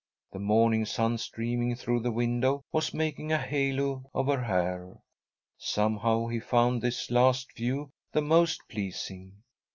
The 0.31 0.39
morning 0.39 0.83
sun, 0.85 1.19
streaming 1.19 1.75
through 1.75 1.99
the 1.99 2.09
window, 2.11 2.65
was 2.71 2.91
making 2.91 3.31
a 3.31 3.37
halo 3.37 4.09
of 4.15 4.25
her 4.25 4.41
hair. 4.43 4.95
Somehow 5.59 6.25
he 6.25 6.39
found 6.39 6.81
this 6.81 7.11
last 7.11 7.55
view 7.55 7.91
the 8.11 8.21
most 8.23 8.61
pleasing. 8.67 9.43